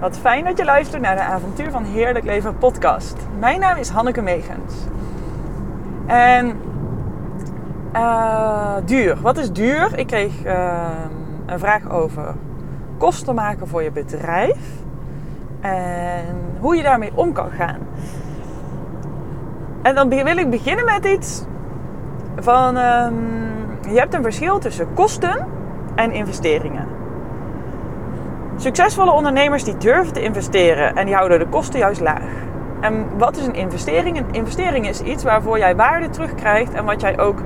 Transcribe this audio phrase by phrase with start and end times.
[0.00, 3.16] Wat fijn dat je luistert naar de Avontuur van Heerlijk Leven podcast.
[3.38, 4.74] Mijn naam is Hanneke Megens.
[6.06, 6.60] En
[7.94, 9.20] uh, duur.
[9.20, 9.98] Wat is duur?
[9.98, 10.88] Ik kreeg uh,
[11.46, 12.34] een vraag over
[12.98, 14.58] kosten maken voor je bedrijf.
[15.60, 16.24] En
[16.58, 17.78] hoe je daarmee om kan gaan.
[19.82, 21.44] En dan wil ik beginnen met iets
[22.36, 22.76] van...
[22.76, 23.48] Um,
[23.88, 25.46] je hebt een verschil tussen kosten
[25.94, 26.99] en investeringen.
[28.60, 32.22] Succesvolle ondernemers die durven te investeren en die houden de kosten juist laag.
[32.80, 34.18] En wat is een investering?
[34.18, 37.38] Een investering is iets waarvoor jij waarde terugkrijgt en wat jij ook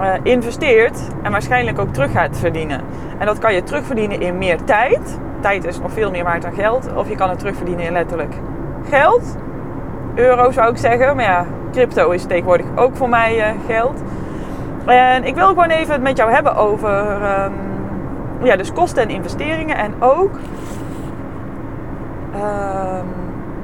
[0.00, 2.80] uh, investeert en waarschijnlijk ook terug gaat verdienen.
[3.18, 5.18] En dat kan je terugverdienen in meer tijd.
[5.40, 6.94] Tijd is nog veel meer waard dan geld.
[6.94, 8.34] Of je kan het terugverdienen in letterlijk
[8.88, 9.36] geld.
[10.14, 11.16] Euro zou ik zeggen.
[11.16, 14.02] Maar ja, crypto is tegenwoordig ook voor mij uh, geld.
[14.86, 17.67] En ik wil gewoon even het met jou hebben over um,
[18.42, 19.76] ja, dus kosten en investeringen.
[19.76, 20.30] En ook,
[22.34, 23.06] um,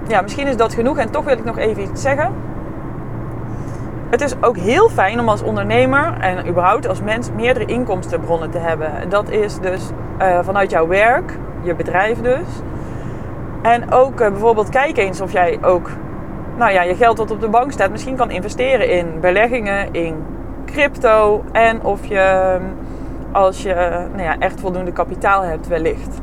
[0.08, 2.32] ja, misschien is dat genoeg en toch wil ik nog even iets zeggen.
[4.10, 8.58] Het is ook heel fijn om als ondernemer en überhaupt als mens meerdere inkomstenbronnen te
[8.58, 8.90] hebben.
[9.08, 9.90] Dat is dus
[10.20, 12.46] uh, vanuit jouw werk, je bedrijf dus.
[13.62, 15.90] En ook uh, bijvoorbeeld kijk eens of jij ook
[16.56, 20.24] nou ja, je geld wat op de bank staat misschien kan investeren in beleggingen, in
[20.66, 21.44] crypto.
[21.52, 22.56] En of je
[23.34, 23.74] als je
[24.10, 26.20] nou ja, echt voldoende kapitaal hebt wellicht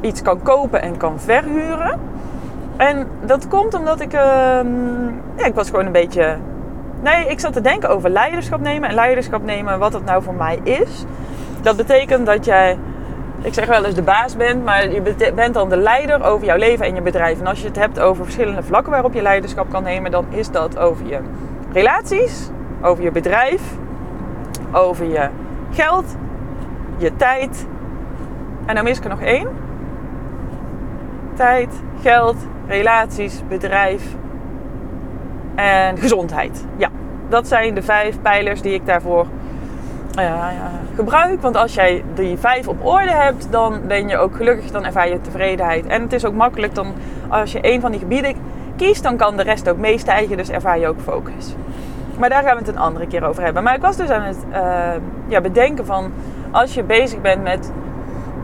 [0.00, 2.00] iets kan kopen en kan verhuren.
[2.76, 4.20] En dat komt omdat ik, uh,
[5.36, 6.36] ja, ik was gewoon een beetje
[7.02, 8.88] Nee, ik zat te denken over leiderschap nemen.
[8.88, 11.04] En leiderschap nemen, wat dat nou voor mij is.
[11.62, 12.78] Dat betekent dat jij,
[13.42, 16.56] ik zeg wel eens de baas bent, maar je bent dan de leider over jouw
[16.56, 17.40] leven en je bedrijf.
[17.40, 20.50] En als je het hebt over verschillende vlakken waarop je leiderschap kan nemen, dan is
[20.50, 21.18] dat over je
[21.72, 22.50] relaties,
[22.82, 23.62] over je bedrijf,
[24.72, 25.28] over je
[25.70, 26.16] geld,
[26.96, 27.66] je tijd.
[28.66, 29.48] En dan mis ik er nog één.
[31.34, 34.16] Tijd, geld, relaties, bedrijf,
[35.54, 36.66] en gezondheid.
[36.76, 36.88] Ja,
[37.28, 39.26] dat zijn de vijf pijlers die ik daarvoor
[40.18, 40.46] uh,
[40.94, 41.40] gebruik.
[41.40, 45.08] Want als jij die vijf op orde hebt, dan ben je ook gelukkig, dan ervaar
[45.08, 45.86] je tevredenheid.
[45.86, 46.94] En het is ook makkelijk, dan,
[47.28, 48.34] als je één van die gebieden
[48.76, 50.36] kiest, dan kan de rest ook meestijgen.
[50.36, 51.54] Dus ervaar je ook focus.
[52.20, 53.62] Maar daar gaan we het een andere keer over hebben.
[53.62, 54.58] Maar ik was dus aan het uh,
[55.26, 56.12] ja, bedenken van,
[56.50, 57.72] als je bezig bent met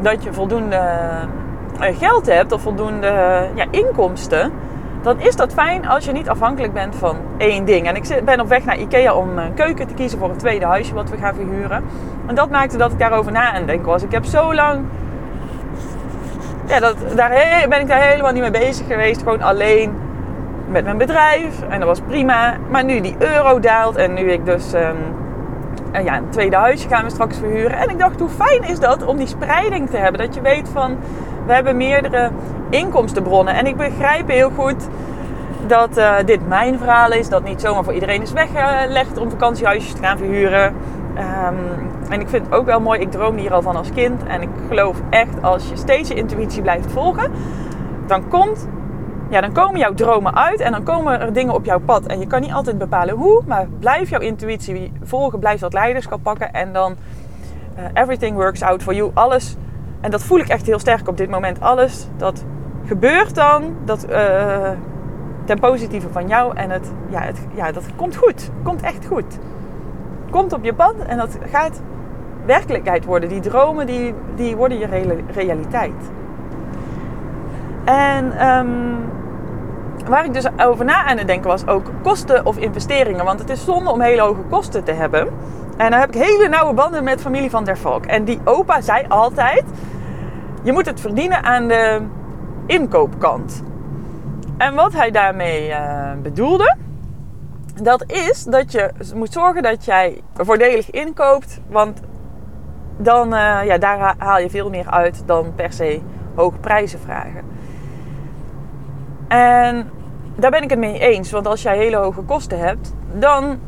[0.01, 0.81] dat je voldoende
[1.81, 3.13] uh, geld hebt of voldoende
[3.55, 4.53] ja, inkomsten
[5.07, 7.87] dan is dat fijn als je niet afhankelijk bent van één ding.
[7.87, 10.65] En ik ben op weg naar Ikea om een keuken te kiezen voor een tweede
[10.65, 11.85] huisje wat we gaan verhuren.
[12.27, 14.03] En dat maakte dat ik daarover na aan denken was.
[14.03, 14.85] Ik heb zo lang...
[16.67, 17.31] Ja, dat, daar
[17.69, 19.19] ben ik daar helemaal niet mee bezig geweest.
[19.19, 19.95] Gewoon alleen
[20.69, 21.63] met mijn bedrijf.
[21.69, 22.55] En dat was prima.
[22.71, 24.75] Maar nu die euro daalt en nu ik dus...
[24.75, 25.25] Um,
[26.05, 27.79] ja, een tweede huisje gaan we straks verhuren.
[27.79, 30.21] En ik dacht, hoe fijn is dat om die spreiding te hebben?
[30.21, 30.97] Dat je weet van,
[31.47, 32.31] we hebben meerdere
[32.71, 33.55] inkomstenbronnen.
[33.55, 34.89] En ik begrijp heel goed
[35.67, 37.29] dat uh, dit mijn verhaal is.
[37.29, 40.75] Dat niet zomaar voor iedereen is weggelegd om vakantiehuisjes te gaan verhuren.
[41.19, 41.57] Um,
[42.09, 44.23] en ik vind het ook wel mooi, ik droomde hier al van als kind.
[44.27, 47.33] En ik geloof echt, als je steeds je intuïtie blijft volgen,
[48.07, 48.69] dan, komt,
[49.29, 52.07] ja, dan komen jouw dromen uit en dan komen er dingen op jouw pad.
[52.07, 56.23] En je kan niet altijd bepalen hoe, maar blijf jouw intuïtie volgen, blijf dat leiderschap
[56.23, 56.53] pakken.
[56.53, 56.97] En dan
[57.79, 59.11] uh, everything works out for you.
[59.15, 59.57] Alles,
[60.01, 61.61] en dat voel ik echt heel sterk op dit moment.
[61.61, 62.45] Alles dat
[62.85, 64.71] gebeurt dan dat, uh,
[65.45, 66.57] ten positieve van jou.
[66.57, 68.51] En het, ja, het, ja, dat komt goed.
[68.63, 69.39] Komt echt goed.
[70.31, 71.83] Komt op je pad en dat gaat
[72.47, 73.29] werkelijkheid worden.
[73.29, 74.87] Die dromen die, die worden je
[75.33, 76.11] realiteit.
[77.87, 78.97] En um,
[80.09, 83.25] waar ik dus over na aan het denken was ook kosten of investeringen.
[83.25, 85.29] Want het is zonde om hele hoge kosten te hebben.
[85.77, 88.07] En dan heb ik hele nauwe banden met familie van der Valk.
[88.07, 89.65] En die opa zei altijd:
[90.63, 92.01] je moet het verdienen aan de
[92.67, 93.63] inkoopkant.
[94.57, 96.77] En wat hij daarmee uh, bedoelde,
[97.83, 102.01] dat is dat je moet zorgen dat jij voordelig inkoopt, want
[102.97, 106.01] dan uh, ja, daar haal je veel meer uit dan per se
[106.35, 107.56] hoge prijzen vragen.
[109.29, 109.91] En
[110.35, 113.59] daar ben ik het mee eens, want als jij hele hoge kosten hebt, dan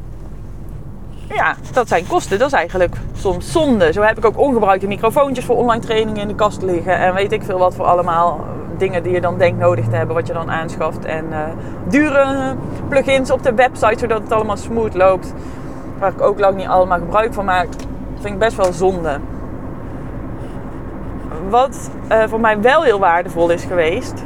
[1.29, 2.39] ja, dat zijn kosten.
[2.39, 3.93] Dat is eigenlijk soms zonde.
[3.93, 6.99] Zo heb ik ook ongebruikte microfoontjes voor online trainingen in de kast liggen.
[6.99, 8.41] En weet ik veel wat voor allemaal
[8.77, 11.05] dingen die je dan denkt nodig te hebben, wat je dan aanschaft.
[11.05, 11.39] En uh,
[11.89, 12.55] dure
[12.89, 15.35] plugins op de website, zodat het allemaal smooth loopt.
[15.99, 17.69] Waar ik ook lang niet allemaal gebruik van maak.
[18.15, 19.19] vind ik best wel zonde.
[21.49, 24.25] Wat uh, voor mij wel heel waardevol is geweest,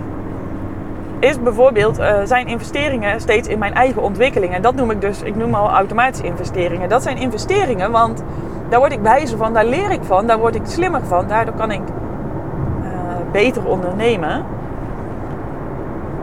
[1.22, 4.54] is bijvoorbeeld uh, zijn investeringen steeds in mijn eigen ontwikkeling.
[4.54, 6.88] En dat noem ik dus, ik noem al automatische investeringen.
[6.88, 8.22] Dat zijn investeringen, want
[8.68, 11.28] daar word ik wijzer van, daar leer ik van, daar word ik slimmer van.
[11.28, 12.88] Daardoor kan ik uh,
[13.32, 14.44] beter ondernemen.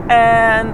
[0.07, 0.73] En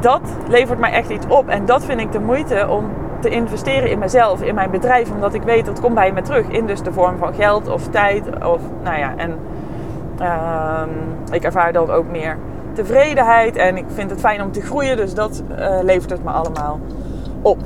[0.00, 1.48] dat levert mij echt iets op.
[1.48, 2.84] En dat vind ik de moeite om
[3.20, 5.10] te investeren in mezelf, in mijn bedrijf.
[5.10, 6.48] Omdat ik weet dat komt bij me terug.
[6.48, 8.44] In dus de vorm van geld of tijd.
[8.44, 9.38] Of, nou ja, en
[10.18, 10.90] ehm,
[11.30, 12.36] ik ervaar dan ook meer
[12.76, 13.56] tevredenheid.
[13.56, 14.96] En ik vind het fijn om te groeien.
[14.96, 16.80] Dus dat uh, levert het me allemaal
[17.42, 17.58] op.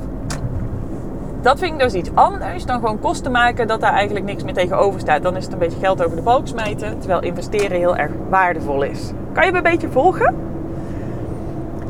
[1.41, 4.53] Dat vind ik dus iets anders dan gewoon kosten maken, dat daar eigenlijk niks meer
[4.53, 5.23] tegenover staat.
[5.23, 8.83] Dan is het een beetje geld over de balk smijten, terwijl investeren heel erg waardevol
[8.83, 9.11] is.
[9.33, 10.35] Kan je me een beetje volgen?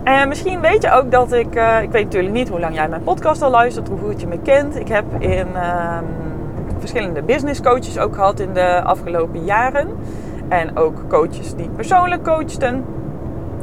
[0.04, 2.90] En misschien weet je ook dat ik, uh, ik weet natuurlijk niet hoe lang jij
[2.90, 4.76] mijn podcast al luistert, hoe goed je me kent.
[4.80, 5.98] Ik heb in uh,
[6.80, 9.88] verschillende business coaches ook gehad in de afgelopen jaren.
[10.48, 12.86] En ook coaches die persoonlijk coachten.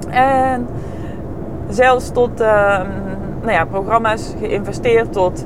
[0.07, 0.67] En
[1.69, 2.81] zelfs tot uh,
[3.41, 5.45] nou ja, programma's geïnvesteerd tot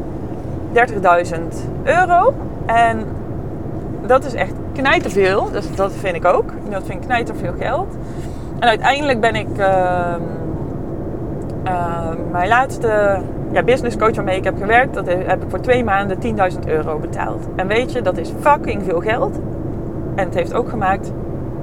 [0.75, 1.41] 30.000
[1.83, 2.35] euro.
[2.67, 3.07] En
[4.07, 5.51] dat is echt knijterveel.
[5.51, 6.51] Dus dat vind ik ook.
[6.71, 7.97] Dat vind ik knijterveel geld.
[8.59, 9.49] En uiteindelijk ben ik...
[9.59, 10.15] Uh,
[11.67, 13.21] uh, mijn laatste
[13.53, 14.95] ja, business coach waarmee ik heb gewerkt...
[14.95, 16.19] dat heb ik voor twee maanden
[16.53, 17.47] 10.000 euro betaald.
[17.57, 19.39] En weet je, dat is fucking veel geld.
[20.15, 21.13] En het heeft ook gemaakt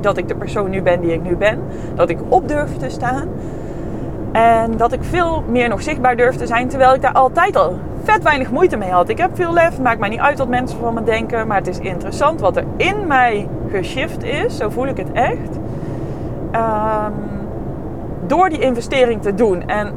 [0.01, 1.59] dat ik de persoon nu ben die ik nu ben.
[1.95, 3.27] Dat ik op durf te staan.
[4.31, 6.67] En dat ik veel meer nog zichtbaar durf te zijn.
[6.67, 9.09] Terwijl ik daar altijd al vet weinig moeite mee had.
[9.09, 11.47] Ik heb veel lef, het maakt mij niet uit wat mensen van me denken.
[11.47, 14.57] Maar het is interessant wat er in mij geshift is.
[14.57, 15.57] Zo voel ik het echt.
[16.55, 17.13] Um,
[18.27, 19.67] door die investering te doen.
[19.67, 19.93] En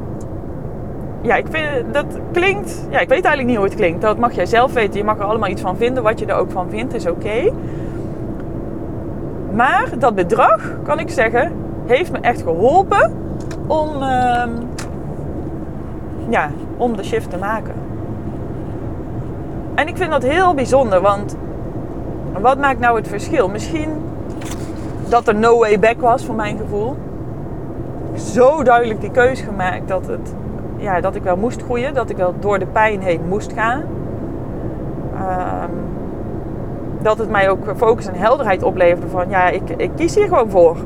[1.23, 2.87] ja, ik vind dat klinkt.
[2.91, 4.01] Ja, ik weet eigenlijk niet hoe het klinkt.
[4.01, 4.99] Dat mag jij zelf weten.
[4.99, 6.03] Je mag er allemaal iets van vinden.
[6.03, 7.53] Wat je er ook van vindt, is oké.
[9.55, 11.53] Maar dat bedrag, kan ik zeggen,
[11.87, 13.13] heeft me echt geholpen
[13.67, 14.45] om, uh,
[16.29, 17.75] ja, om de shift te maken.
[19.75, 21.37] En ik vind dat heel bijzonder, want
[22.41, 23.49] wat maakt nou het verschil?
[23.49, 23.91] Misschien
[25.09, 26.97] dat er no way back was voor mijn gevoel.
[28.15, 30.35] Zo duidelijk die keuze gemaakt dat, het,
[30.77, 33.83] ja, dat ik wel moest groeien, dat ik wel door de pijn heen moest gaan.
[35.15, 35.92] Um,
[37.03, 40.51] dat het mij ook focus en helderheid opleverde van ja, ik, ik kies hier gewoon
[40.51, 40.77] voor.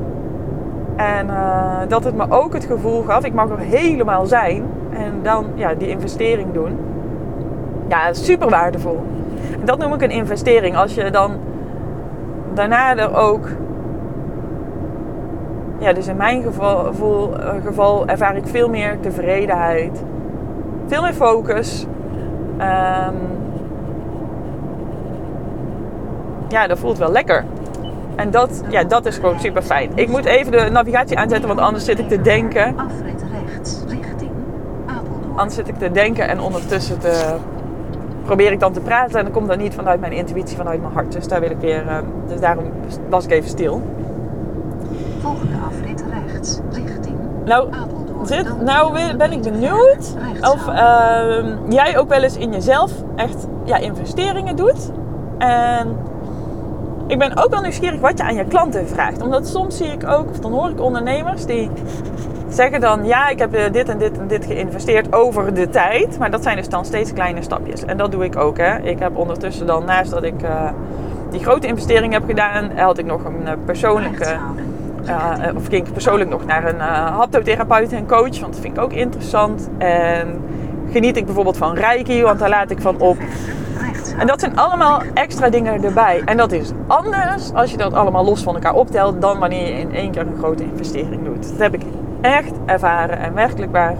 [0.95, 4.63] En uh, dat het me ook het gevoel gaf, ik mag er helemaal zijn.
[4.91, 6.77] En dan ja, die investering doen.
[7.87, 9.03] Ja, super waardevol.
[9.63, 10.77] Dat noem ik een investering.
[10.77, 11.31] Als je dan
[12.53, 13.47] daarna er ook.
[15.77, 16.93] Ja, dus in mijn geval,
[17.39, 20.03] uh, geval ervaar ik veel meer tevredenheid.
[20.87, 21.87] Veel meer focus.
[22.57, 23.36] Um,
[26.47, 27.45] ja, dat voelt wel lekker.
[28.15, 29.91] En dat, ja, dat is gewoon super fijn.
[29.95, 32.77] Ik moet even de navigatie aanzetten, want anders zit ik te denken.
[32.77, 34.31] Afrit rechts, richting
[34.85, 35.37] Apeldoorn.
[35.37, 37.35] Anders zit ik te denken en ondertussen te,
[38.25, 39.17] probeer ik dan te praten.
[39.17, 41.11] En dan komt dat niet vanuit mijn intuïtie, vanuit mijn hart.
[41.11, 41.83] Dus daar wil ik weer.
[41.85, 41.97] Uh,
[42.27, 42.71] dus daarom
[43.09, 43.81] was ik even stil.
[45.21, 47.15] Volgende afrit rechts, richting
[47.47, 47.69] nou,
[48.23, 53.77] Zit, nou ben ik benieuwd of uh, jij ook wel eens in jezelf echt ja,
[53.77, 54.91] investeringen doet.
[55.37, 55.97] En
[57.07, 59.21] ik ben ook wel nieuwsgierig wat je aan je klanten vraagt.
[59.21, 61.69] Omdat soms zie ik ook, of dan hoor ik ondernemers die
[62.49, 63.05] zeggen dan...
[63.05, 66.19] ja, ik heb eh, dit en dit en dit geïnvesteerd over de tijd.
[66.19, 67.85] Maar dat zijn dus dan steeds kleine stapjes.
[67.85, 68.57] En dat doe ik ook.
[68.57, 68.77] Hè.
[68.77, 70.69] Ik heb ondertussen dan, naast dat ik uh,
[71.31, 72.71] die grote investering heb gedaan...
[72.75, 74.35] had ik nog een uh, persoonlijke...
[75.05, 78.39] Uh, of ging ik persoonlijk nog naar een haptotherapeut en coach.
[78.39, 79.69] Want dat vind ik ook interessant.
[79.77, 80.41] En
[80.91, 83.17] geniet ik bijvoorbeeld van Reiki, want daar laat ik van op.
[84.17, 86.21] En dat zijn allemaal extra dingen erbij.
[86.25, 89.79] En dat is anders als je dat allemaal los van elkaar optelt dan wanneer je
[89.79, 91.49] in één keer een grote investering doet.
[91.49, 91.81] Dat heb ik
[92.21, 93.95] echt ervaren en werkelijk waar.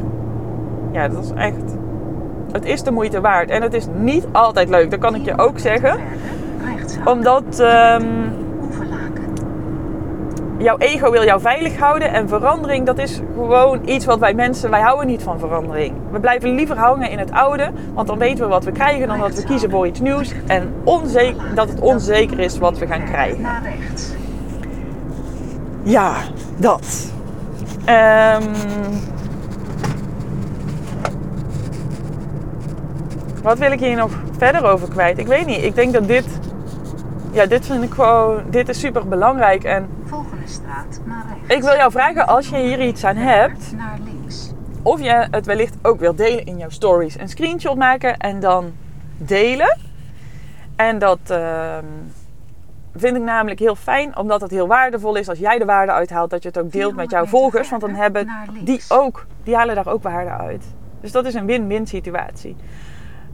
[0.91, 1.75] Ja, dat is echt.
[2.51, 3.49] Het is de moeite waard.
[3.49, 5.99] En het is niet altijd leuk, dat kan ik je ook zeggen.
[7.05, 7.59] Omdat.
[7.59, 8.45] Um,
[10.57, 12.13] jouw ego wil jou veilig houden.
[12.13, 15.93] En verandering, dat is gewoon iets wat wij mensen, wij houden niet van verandering.
[16.11, 19.19] We blijven liever hangen in het oude, want dan weten we wat we krijgen dan
[19.19, 20.31] dat we kiezen voor iets nieuws.
[20.47, 23.47] En onzeker, dat het onzeker is wat we gaan krijgen.
[25.83, 26.13] Ja,
[26.57, 27.11] dat.
[27.89, 28.43] Um,
[33.43, 35.17] wat wil ik hier nog verder over kwijt?
[35.17, 35.63] Ik weet niet.
[35.63, 36.25] Ik denk dat dit.
[37.31, 38.41] Ja, dit vind ik gewoon.
[38.49, 39.63] Dit is super belangrijk.
[39.63, 39.89] En
[40.49, 41.55] straat naar rechts.
[41.55, 44.51] Ik wil jou vragen, als je hier iets aan hebt, naar links.
[44.81, 47.19] of je het wellicht ook wilt delen in jouw stories.
[47.19, 48.71] Een screenshot maken en dan
[49.17, 49.77] delen.
[50.75, 51.77] En dat uh,
[52.95, 56.29] vind ik namelijk heel fijn, omdat het heel waardevol is als jij de waarde uithaalt,
[56.29, 57.69] dat je het ook deelt met jouw volgers.
[57.69, 58.29] Want dan hebben
[58.63, 60.65] die ook, die halen daar ook waarde uit.
[61.01, 62.55] Dus dat is een win-win situatie.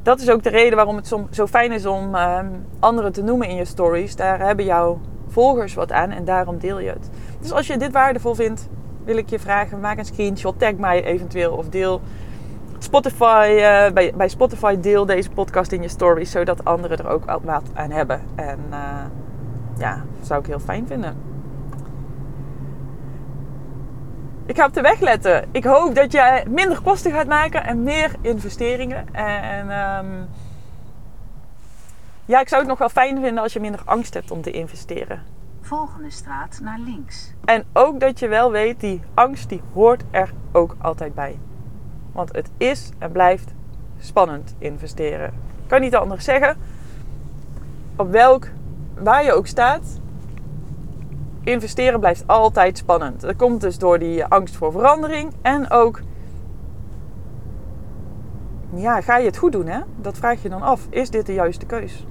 [0.04, 2.40] Dat is ook de reden waarom het zo fijn is om uh,
[2.80, 4.16] anderen te noemen in je stories.
[4.16, 5.02] Daar hebben jouw
[5.34, 7.10] volgers wat aan en daarom deel je het.
[7.40, 8.70] Dus als je dit waardevol vindt,
[9.06, 12.02] wil ik je vragen: maak een screenshot, tag mij eventueel of deel
[12.84, 17.26] Spotify, uh, bij, bij Spotify deel deze podcast in je stories, zodat anderen er ook
[17.26, 18.22] wat aan hebben.
[18.36, 18.78] En uh,
[19.78, 21.16] ja, zou ik heel fijn vinden.
[24.46, 25.46] Ik ga op de weg letten.
[25.52, 29.14] Ik hoop dat jij minder kosten gaat maken en meer investeringen.
[29.14, 30.28] En um,
[32.26, 34.52] ja, ik zou het nog wel fijn vinden als je minder angst hebt om te
[34.52, 35.22] investeren.
[35.62, 37.34] Volgende straat naar links.
[37.46, 41.40] En ook dat je wel weet, die angst die hoort er ook altijd bij.
[42.12, 43.54] Want het is en blijft
[44.00, 45.28] spannend investeren.
[45.64, 46.58] Ik kan niet anders zeggen.
[47.96, 48.48] Op welk,
[48.94, 50.00] waar je ook staat,
[51.44, 53.22] investeren blijft altijd spannend.
[53.22, 56.02] Dat komt dus door die angst voor verandering en ook,
[58.74, 59.80] ja, ga je het goed doen hè?
[59.96, 60.88] Dat vraag je dan af.
[60.90, 62.06] Is dit de juiste keus?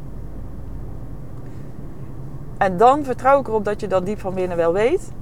[2.63, 5.13] En dan vertrouw ik erop dat je dat diep van binnen wel weet.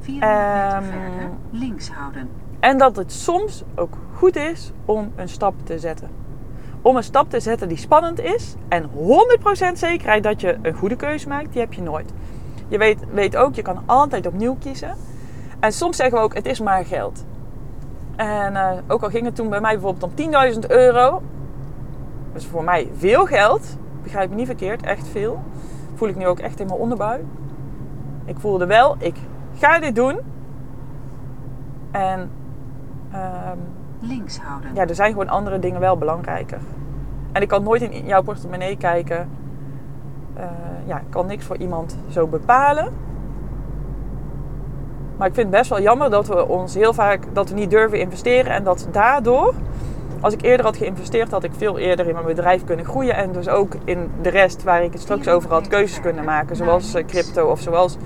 [0.00, 2.28] 400 meter um, verder, links houden.
[2.60, 6.10] En dat het soms ook goed is om een stap te zetten.
[6.82, 8.54] Om een stap te zetten die spannend is.
[8.68, 12.12] En 100% zekerheid dat je een goede keuze maakt, die heb je nooit.
[12.68, 14.94] Je weet, weet ook, je kan altijd opnieuw kiezen.
[15.60, 17.24] En soms zeggen we ook, het is maar geld.
[18.16, 21.22] En uh, ook al ging het toen bij mij bijvoorbeeld om 10.000 euro.
[22.32, 23.76] Dus voor mij veel geld.
[24.02, 25.42] Begrijp me niet verkeerd, echt veel.
[25.98, 27.24] Voel ik nu ook echt in mijn onderbuik.
[28.24, 29.16] Ik voelde wel, ik
[29.54, 30.18] ga dit doen.
[31.90, 32.30] En
[33.14, 33.58] um,
[34.00, 34.74] links houden.
[34.74, 36.58] Ja, er zijn gewoon andere dingen wel belangrijker.
[37.32, 39.28] En ik kan nooit in jouw portemonnee kijken.
[40.36, 40.44] Uh,
[40.86, 42.92] ja, ik kan niks voor iemand zo bepalen.
[45.16, 47.70] Maar ik vind het best wel jammer dat we ons heel vaak dat we niet
[47.70, 49.54] durven investeren en dat daardoor,
[50.20, 53.32] als ik eerder had geïnvesteerd, had ik veel eerder in mijn bedrijf kunnen groeien en
[53.32, 56.94] dus ook in de rest waar ik het straks over had keuzes kunnen maken, zoals
[56.94, 57.96] eh, crypto of zoals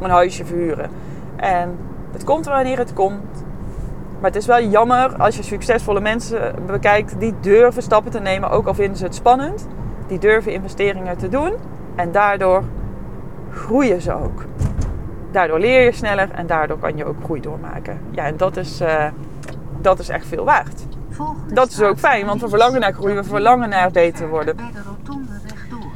[0.00, 0.90] een huisje verhuren.
[1.36, 1.78] En
[2.12, 3.44] het komt wanneer het komt.
[4.20, 8.50] Maar het is wel jammer als je succesvolle mensen bekijkt die durven stappen te nemen,
[8.50, 9.66] ook al vinden ze het spannend.
[10.06, 11.52] Die durven investeringen te doen
[11.94, 12.62] en daardoor
[13.50, 14.44] groeien ze ook.
[15.30, 18.00] Daardoor leer je sneller en daardoor kan je ook groei doormaken.
[18.10, 19.04] Ja, en dat is, uh,
[19.80, 20.95] dat is echt veel waard.
[21.52, 24.56] Dat is ook fijn, want we verlangen naar groei, we verlangen naar beter worden.
[24.56, 25.92] Bij de rotonde rechtdoor.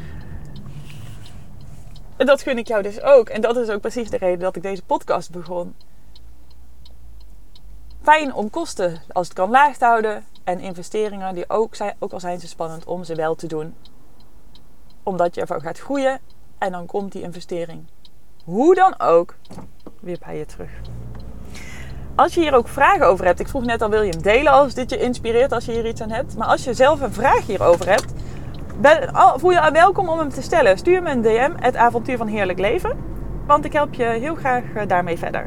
[2.16, 3.28] En dat gun ik jou dus ook.
[3.28, 5.74] En dat is ook precies de reden dat ik deze podcast begon
[8.02, 10.24] fijn om kosten als het kan laag te houden.
[10.44, 13.74] En investeringen die ook, zijn, ook al zijn ze spannend om ze wel te doen.
[15.02, 16.20] Omdat je ervan gaat groeien
[16.58, 17.86] en dan komt die investering.
[18.44, 19.36] Hoe dan ook,
[20.00, 20.70] weer bij je terug.
[22.14, 24.52] Als je hier ook vragen over hebt, ik vroeg net al, wil je hem delen
[24.52, 26.36] als dit je inspireert, als je hier iets aan hebt.
[26.36, 28.12] Maar als je zelf een vraag hierover hebt,
[29.36, 30.78] voel je welkom om hem te stellen.
[30.78, 32.96] Stuur me een DM, het avontuur van heerlijk leven.
[33.46, 35.46] Want ik help je heel graag eh, daarmee verder.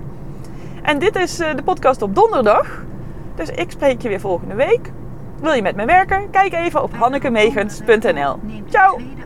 [0.81, 2.83] En dit is eh, de podcast op donderdag.
[3.35, 4.91] Dus ik spreek je weer volgende week.
[5.41, 6.29] Wil je met me werken?
[6.29, 8.39] Kijk even op hannekemegens.nl.
[8.69, 9.22] Ciao!